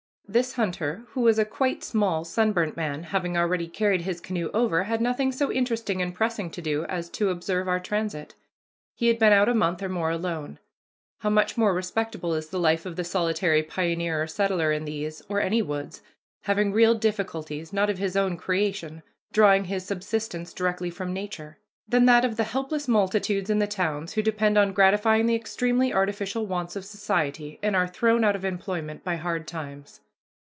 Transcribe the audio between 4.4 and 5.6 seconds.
over, had nothing so